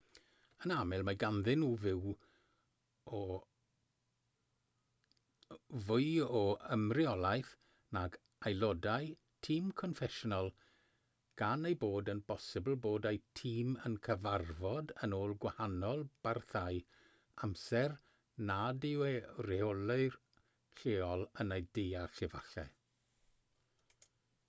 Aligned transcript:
yn 0.67 0.71
aml 0.73 1.01
mae 1.07 1.15
ganddyn 1.23 1.59
nhw 1.63 3.25
fwy 5.89 6.05
o 6.39 6.41
ymreolaeth 6.77 7.51
nag 7.97 8.15
aelodau 8.51 9.11
tîm 9.49 9.67
confensiynol 9.83 10.49
gan 11.43 11.69
ei 11.71 11.77
bod 11.85 12.11
yn 12.15 12.23
bosibl 12.33 12.79
bod 12.87 13.07
eu 13.11 13.21
tîm 13.43 13.77
yn 13.91 13.99
cyfarfod 14.09 14.95
yn 15.07 15.15
ôl 15.21 15.37
gwahanol 15.45 16.03
barthau 16.27 16.81
amser 17.49 17.95
nad 18.51 18.91
yw 18.93 19.07
eu 19.11 19.23
rheolwyr 19.51 20.17
lleol 20.81 21.27
yn 21.45 21.57
eu 21.59 21.69
deall 21.81 22.21
efallai 22.29 22.69